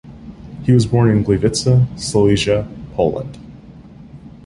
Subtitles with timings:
[0.63, 3.37] He was born in Gliwice, Silesia, Poland.